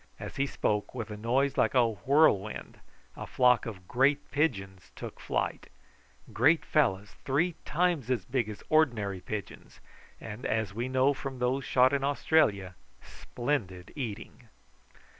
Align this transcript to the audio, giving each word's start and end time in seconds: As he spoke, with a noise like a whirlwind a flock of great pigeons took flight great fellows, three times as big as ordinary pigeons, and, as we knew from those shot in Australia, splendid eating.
As 0.19 0.37
he 0.37 0.47
spoke, 0.47 0.95
with 0.95 1.11
a 1.11 1.15
noise 1.15 1.57
like 1.59 1.75
a 1.75 1.87
whirlwind 1.87 2.79
a 3.15 3.27
flock 3.27 3.67
of 3.67 3.87
great 3.87 4.31
pigeons 4.31 4.89
took 4.95 5.19
flight 5.19 5.69
great 6.33 6.65
fellows, 6.65 7.13
three 7.23 7.53
times 7.65 8.09
as 8.09 8.25
big 8.25 8.49
as 8.49 8.63
ordinary 8.69 9.19
pigeons, 9.21 9.79
and, 10.19 10.43
as 10.43 10.73
we 10.73 10.89
knew 10.89 11.13
from 11.13 11.37
those 11.37 11.65
shot 11.65 11.93
in 11.93 12.03
Australia, 12.03 12.73
splendid 13.03 13.93
eating. 13.95 14.49